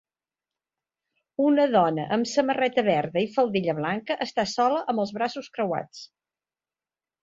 Una 1.49 1.65
dona 1.75 2.07
amb 2.17 2.31
samarreta 2.33 2.85
verda 2.89 3.25
i 3.29 3.31
faldilla 3.37 3.79
blanca 3.83 4.21
està 4.29 4.49
sola 4.57 4.85
amb 4.91 5.07
els 5.07 5.17
braços 5.23 5.55
creuats. 5.61 6.07